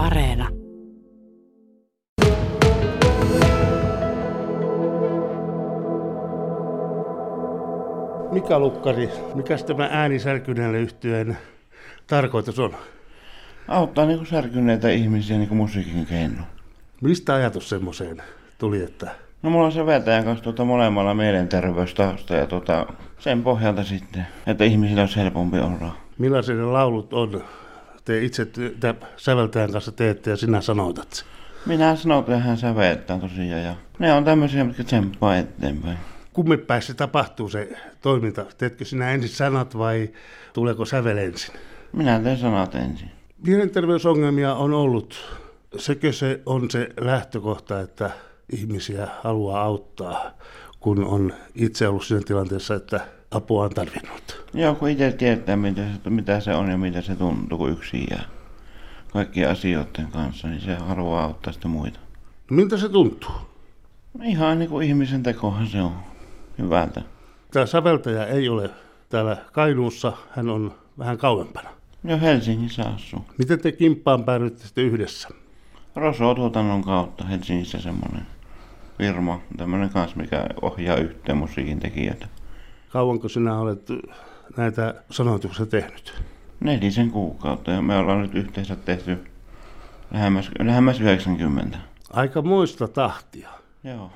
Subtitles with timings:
[0.00, 0.48] Areena.
[8.32, 11.38] Mika Lukkari, mikä tämä äänisärkyneelle yhtyeen
[12.06, 12.74] tarkoitus on?
[13.68, 16.42] Auttaa niin särkyneitä ihmisiä niin musiikin keino.
[17.00, 18.22] Mistä ajatus semmoiseen
[18.58, 19.10] tuli, että
[19.42, 22.86] No mulla on se vetäjän kanssa tuota molemmalla mielenterveystausta ja tuota,
[23.18, 25.96] sen pohjalta sitten, että ihmisillä olisi helpompi olla.
[26.18, 27.44] millaisia ne laulut on?
[28.04, 28.46] Te itse
[28.80, 31.24] te säveltäjän kanssa teette ja sinä sanoitat.
[31.66, 35.98] Minä sanon, että hän säveltää tosiaan ja ne on tämmöisiä, mitkä tsemppaa eteenpäin.
[36.32, 37.68] Kummin se tapahtuu se
[38.02, 38.46] toiminta?
[38.58, 40.10] Teetkö sinä ensin sanat vai
[40.52, 41.54] tuleeko sävel ensin?
[41.92, 43.10] Minä teen sanat ensin.
[43.46, 45.38] Mielenterveysongelmia on ollut.
[45.76, 48.10] Sekö se on se lähtökohta, että
[48.52, 50.30] ihmisiä haluaa auttaa,
[50.80, 54.44] kun on itse ollut siinä tilanteessa, että apua on tarvinnut?
[54.54, 58.06] Joo, kun itse tietää, mitä se, mitä se on ja mitä se tuntuu, kun yksin
[58.10, 58.24] jää
[59.12, 62.00] kaikkien asioiden kanssa, niin se haluaa auttaa sitä muita.
[62.50, 63.32] No, miltä se tuntuu?
[64.22, 65.92] Ihan niin kuin ihmisen tekohan se on
[66.58, 67.02] hyvältä.
[67.50, 68.70] Tämä säveltäjä ei ole
[69.08, 71.70] täällä Kainuussa, hän on vähän kauempana.
[72.04, 73.24] Jo Helsingissä asuu.
[73.38, 75.28] Miten te kimppaan päädyitte sitten yhdessä?
[75.96, 78.26] Roso-tuotannon kautta Helsingissä semmoinen
[78.98, 82.28] firma, tämmöinen kanssa, mikä ohjaa yhteen musiikin tekijöitä.
[82.92, 83.88] Kauanko sinä olet
[84.56, 86.22] näitä sanoituksia tehnyt?
[86.60, 89.18] Nelisen kuukautta ja me ollaan nyt yhteensä tehty
[90.10, 91.78] lähemmäs, lähemmäs 90.
[92.10, 93.48] Aika muista tahtia.
[93.84, 94.10] Joo.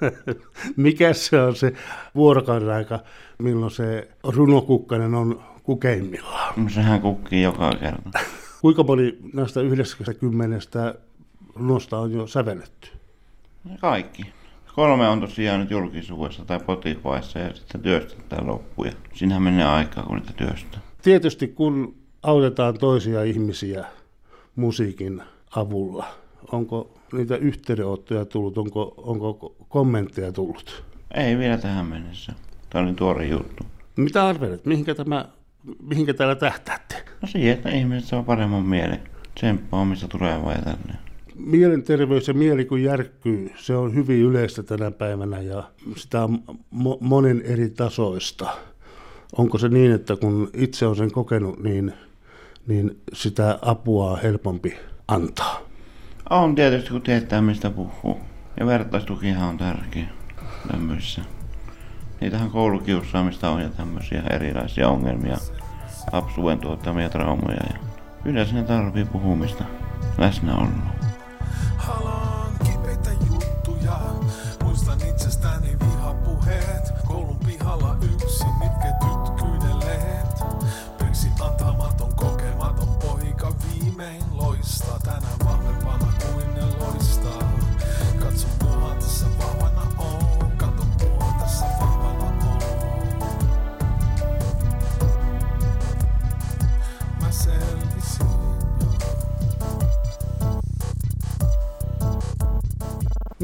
[0.76, 1.72] Mikä se on se
[2.14, 3.00] vuorokauden aika,
[3.38, 6.54] milloin se runokukkanen on kukeimmillaan?
[6.56, 8.10] No Sehän kukkii joka kerta.
[8.60, 10.94] Kuinka moni näistä 90
[11.54, 12.88] runosta on jo sävelletty?
[13.80, 14.35] Kaikki.
[14.76, 18.92] Kolme on tosiaan nyt julkisuudessa tai Spotifyssa ja sitten työstetään loppuja.
[19.14, 20.80] Siinähän menee aikaa, kun niitä työstää.
[21.02, 23.84] Tietysti kun autetaan toisia ihmisiä
[24.56, 25.22] musiikin
[25.56, 26.06] avulla,
[26.52, 30.84] onko niitä yhteydenottoja tullut, onko, onko kommentteja tullut?
[31.14, 32.32] Ei vielä tähän mennessä.
[32.70, 33.64] Tämä oli tuore juttu.
[33.96, 35.28] Mitä arvelet, mihinkä, tämä,
[35.82, 37.04] mihinkä täällä tähtäätte?
[37.22, 39.00] No siihen, että ihmiset saa paremman mielen.
[39.34, 40.98] Tsemppaa mistä tulee vai tälleen.
[41.38, 45.62] Mielenterveys ja mieli kun järkkyy, se on hyvin yleistä tänä päivänä ja
[45.96, 46.42] sitä on
[46.74, 48.48] mo- monen eri tasoista.
[49.38, 51.92] Onko se niin, että kun itse on sen kokenut, niin,
[52.66, 54.76] niin sitä apua on helpompi
[55.08, 55.60] antaa?
[56.30, 58.20] On tietysti, kun tietää mistä puhuu.
[58.60, 60.08] Ja vertaistukihan on tärkeä
[60.70, 61.22] tämmöisissä.
[62.20, 65.36] Niitähän koulukiusaamista on ja tämmöisiä erilaisia ongelmia,
[66.12, 67.60] lapsuuden tuottamia traumoja.
[67.72, 67.78] Ja
[68.24, 69.64] yleensä ne tarvii puhumista,
[70.18, 70.95] läsnäoloa.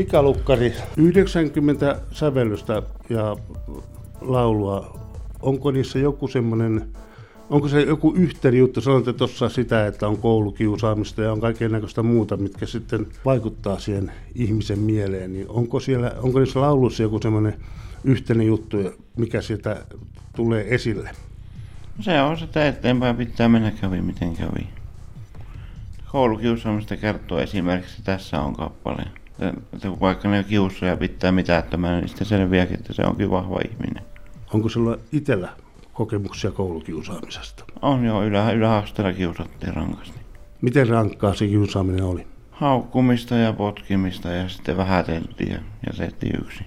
[0.00, 3.36] Mika Lukkari, 90 sävellystä ja
[4.20, 5.00] laulua,
[5.42, 6.88] onko niissä joku semmoinen,
[7.50, 12.02] onko se joku yhteen juttu, sanoitte tuossa sitä, että on koulukiusaamista ja on kaiken näköistä
[12.02, 17.54] muuta, mitkä sitten vaikuttaa siihen ihmisen mieleen, niin onko, siellä, onko niissä lauluissa joku semmoinen
[18.04, 18.76] yhteinen juttu,
[19.16, 19.86] mikä sieltä
[20.36, 21.10] tulee esille?
[22.00, 24.66] Se on sitä eteenpäin, pitää mennä kävi miten kävi.
[26.12, 29.19] Koulukiusaamista kertoo esimerkiksi tässä on kappale.
[29.48, 34.04] Että vaikka ne kiusaaja pitää mitättömän, niin sitten selviääkin, että se onkin vahva ihminen.
[34.54, 35.48] Onko sulla itsellä
[35.92, 37.64] kokemuksia koulukiusaamisesta?
[37.82, 40.20] On jo ylä, yläasteella kiusattiin rankasti.
[40.60, 42.26] Miten rankkaa se kiusaaminen oli?
[42.50, 46.66] Haukkumista ja potkimista ja sitten vähäteltiin ja jätettiin yksin.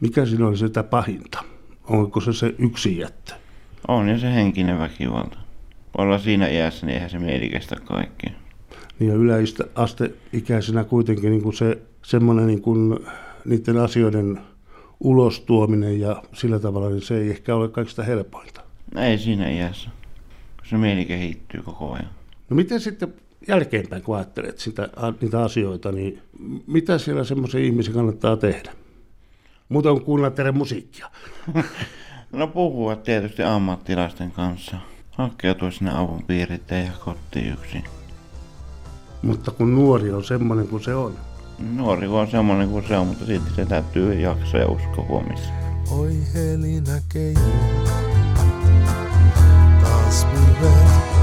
[0.00, 1.44] Mikä siinä oli sitä pahinta?
[1.84, 3.34] Onko se se yksin jättö?
[3.88, 5.38] On ja se henkinen väkivalta.
[5.98, 8.30] Olla siinä iässä, niin eihän se mieli kestä kaikkea.
[8.98, 12.98] Niin ja yläasteikäisenä kuitenkin niin kuin se semmoinen niin kuin
[13.44, 14.40] niiden asioiden
[15.00, 18.60] ulostuominen ja sillä tavalla, niin se ei ehkä ole kaikista helpointa.
[18.96, 19.90] Ei siinä iässä.
[20.64, 22.10] Se mieli kehittyy koko ajan.
[22.50, 23.14] No miten sitten
[23.48, 24.88] jälkeenpäin, kun ajattelet sitä,
[25.20, 26.22] niitä asioita, niin
[26.66, 28.72] mitä siellä semmoisen ihmisen kannattaa tehdä?
[29.68, 31.10] Muuta kuin kuunnella teidän musiikkia.
[32.32, 34.76] No puhua tietysti ammattilaisten kanssa.
[35.10, 37.84] Hakeutua sinne avun piirittäin ja kotiin yksin.
[39.24, 41.14] Mutta kun nuori on semmoinen kuin se on.
[41.58, 45.50] Nuori on semmoinen kuin se on, mutta silti se täytyy jaksaa ja uskoa huomissa.
[45.90, 47.38] Oi Helina keiju,
[49.82, 51.13] taas pilvet